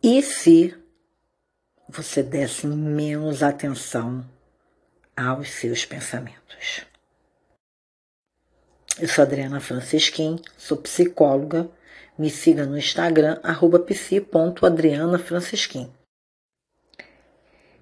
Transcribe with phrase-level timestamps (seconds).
[0.00, 0.72] E se
[1.88, 4.24] você desse menos atenção
[5.16, 6.86] aos seus pensamentos?
[9.00, 11.68] Eu sou Adriana Francisquim, sou psicóloga.
[12.16, 15.92] Me siga no Instagram, arroba psi.adrianafrancisquim.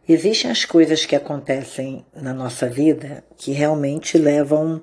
[0.08, 4.82] Existem as coisas que acontecem na nossa vida que realmente levam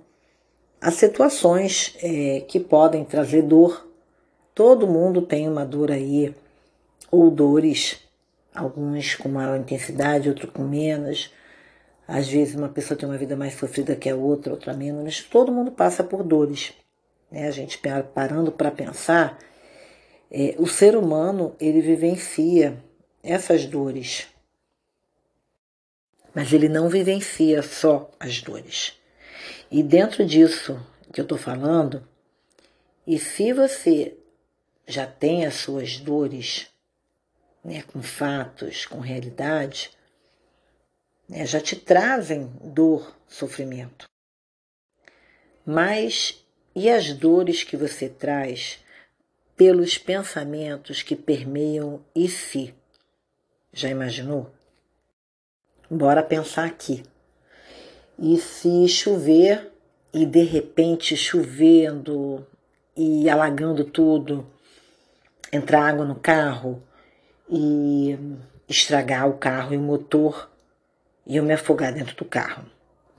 [0.80, 3.90] a situações é, que podem trazer dor.
[4.54, 6.36] Todo mundo tem uma dor aí,
[7.14, 8.00] ou dores,
[8.54, 11.32] alguns com maior intensidade, outros com menos
[12.08, 15.22] às vezes uma pessoa tem uma vida mais sofrida que a outra, outra menos, mas
[15.22, 16.74] todo mundo passa por dores.
[17.32, 17.48] Né?
[17.48, 17.80] A gente
[18.14, 19.40] parando para pensar,
[20.30, 22.78] é, o ser humano ele vivencia
[23.24, 24.28] essas dores,
[26.36, 29.00] mas ele não vivencia só as dores.
[29.72, 30.80] E dentro disso
[31.12, 32.06] que eu estou falando,
[33.08, 34.18] e se você
[34.86, 36.73] já tem as suas dores,
[37.64, 39.92] né, com fatos, com realidade,
[41.28, 44.06] né, já te trazem dor, sofrimento.
[45.66, 46.44] Mas
[46.76, 48.80] e as dores que você traz
[49.56, 52.74] pelos pensamentos que permeiam e se?
[53.72, 54.52] Já imaginou?
[55.90, 57.04] Bora pensar aqui.
[58.18, 59.72] E se chover
[60.12, 62.46] e de repente chovendo
[62.96, 64.46] e alagando tudo,
[65.52, 66.84] entrar água no carro
[67.50, 68.18] e
[68.68, 70.50] estragar o carro e o motor
[71.26, 72.66] e eu me afogar dentro do carro.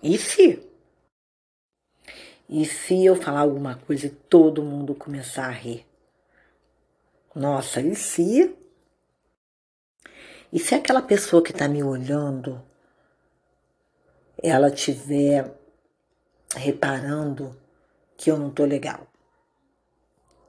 [0.03, 0.63] E se?
[2.49, 5.87] E se eu falar alguma coisa e todo mundo começar a rir?
[7.35, 8.55] Nossa, e se?
[10.53, 12.63] E se aquela pessoa que está me olhando,
[14.43, 15.53] ela estiver
[16.55, 17.59] reparando
[18.17, 19.07] que eu não tô legal?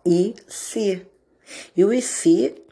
[0.06, 1.08] E se?
[1.76, 2.65] E o e se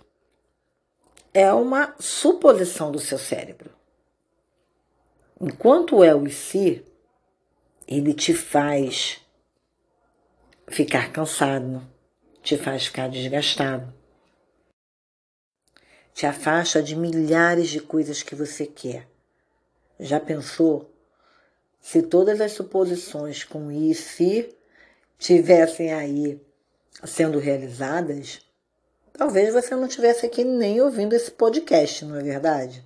[1.34, 3.72] é uma suposição do seu cérebro.
[5.42, 6.86] Enquanto é o e si,
[7.88, 9.20] ele te faz
[10.68, 11.86] ficar cansado,
[12.42, 13.94] te faz ficar desgastado,
[16.14, 19.08] te afasta de milhares de coisas que você quer.
[20.00, 20.94] Já pensou
[21.80, 24.56] se todas as suposições com e se
[25.18, 26.40] tivessem aí
[27.04, 28.40] sendo realizadas?
[29.16, 32.84] Talvez você não tivesse aqui nem ouvindo esse podcast, não é verdade?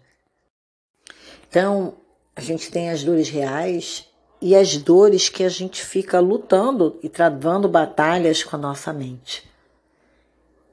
[1.49, 1.93] Então,
[2.35, 4.05] a gente tem as dores reais
[4.41, 9.49] e as dores que a gente fica lutando e travando batalhas com a nossa mente.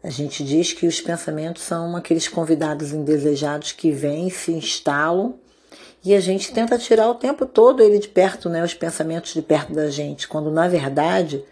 [0.03, 5.39] A gente diz que os pensamentos são aqueles convidados indesejados que vêm, se instalam
[6.05, 9.41] e a gente tenta tirar o tempo todo ele de perto, né, os pensamentos de
[9.41, 11.43] perto da gente, quando na verdade,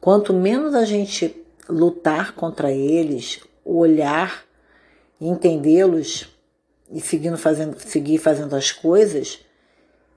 [0.00, 4.44] quanto menos a gente lutar contra eles, olhar,
[5.20, 6.28] entendê-los
[6.90, 9.40] e seguindo fazendo, seguir fazendo as coisas,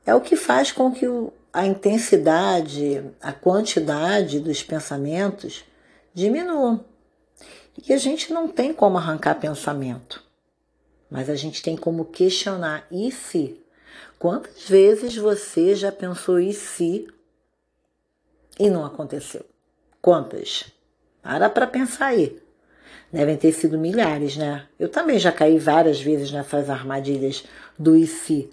[0.05, 1.05] é o que faz com que
[1.51, 5.63] a intensidade, a quantidade dos pensamentos
[6.13, 6.85] diminuam.
[7.87, 10.23] E a gente não tem como arrancar pensamento,
[11.09, 13.59] mas a gente tem como questionar e se?
[14.19, 17.07] Quantas vezes você já pensou e se
[18.59, 19.45] e não aconteceu?
[20.01, 20.65] Quantas?
[21.21, 22.39] Para para pensar aí.
[23.11, 24.67] Devem ter sido milhares, né?
[24.79, 27.43] Eu também já caí várias vezes nessas armadilhas
[27.77, 28.49] do e se.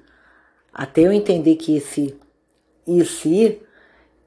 [0.73, 2.19] Até eu entender que esse
[2.87, 3.61] e se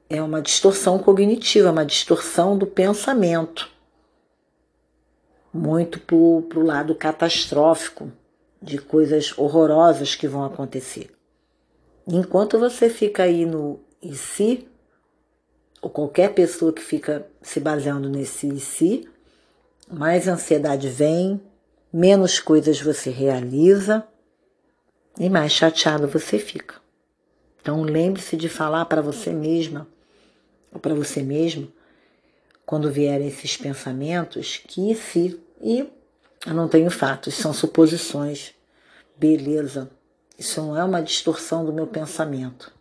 [0.08, 3.70] é uma distorção cognitiva, uma distorção do pensamento.
[5.52, 8.12] Muito para o lado catastrófico,
[8.62, 11.10] de coisas horrorosas que vão acontecer.
[12.06, 14.68] Enquanto você fica aí no e se,
[15.80, 19.08] ou qualquer pessoa que fica se baseando nesse e se,
[19.90, 21.40] mais ansiedade vem,
[21.92, 24.06] menos coisas você realiza
[25.18, 26.76] e mais chateado você fica.
[27.60, 29.86] Então lembre-se de falar para você mesma
[30.72, 31.72] ou para você mesmo
[32.64, 35.88] quando vierem esses pensamentos que se e
[36.46, 38.54] eu não tenho fatos, são suposições.
[39.16, 39.90] Beleza.
[40.38, 42.72] Isso não é uma distorção do meu pensamento.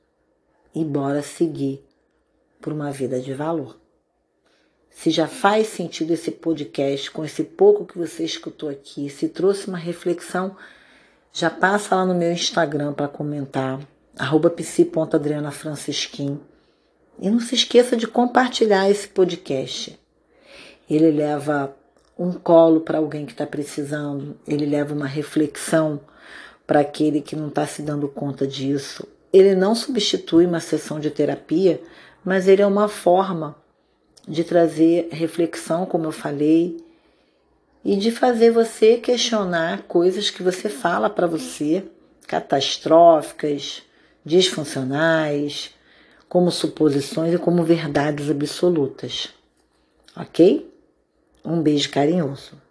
[0.74, 1.84] E bora seguir
[2.62, 3.78] por uma vida de valor.
[4.90, 9.68] Se já faz sentido esse podcast, com esse pouco que você escutou aqui, se trouxe
[9.68, 10.56] uma reflexão,
[11.32, 13.80] já passa lá no meu Instagram para comentar,
[14.18, 16.40] arroba psi.adrianafrancisquim.
[17.18, 19.98] E não se esqueça de compartilhar esse podcast.
[20.90, 21.76] Ele leva
[22.18, 26.02] um colo para alguém que está precisando, ele leva uma reflexão
[26.68, 29.08] para aquele que não está se dando conta disso.
[29.32, 31.82] Ele não substitui uma sessão de terapia,
[32.24, 33.56] mas ele é uma forma
[34.28, 36.78] de trazer reflexão, como eu falei,
[37.84, 41.84] e de fazer você questionar coisas que você fala para você,
[42.28, 43.82] catastróficas,
[44.24, 45.74] disfuncionais,
[46.28, 49.30] como suposições e como verdades absolutas.
[50.16, 50.70] Ok?
[51.44, 52.69] Um beijo carinhoso.